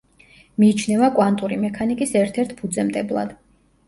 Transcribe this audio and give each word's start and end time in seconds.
მიიჩნევა 0.61 1.09
კვანტური 1.17 1.59
მექანიკის 1.65 2.13
ერთ-ერთ 2.21 2.57
ფუძემდებლად. 2.63 3.37